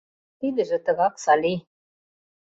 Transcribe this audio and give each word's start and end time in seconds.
—Тидыже 0.39 0.77
тыгак, 0.85 1.15
Салий. 1.23 1.59